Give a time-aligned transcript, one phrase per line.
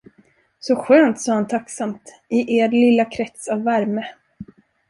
[0.59, 4.05] Så skönt, sade han tacksamt, i er lilla krets av värme.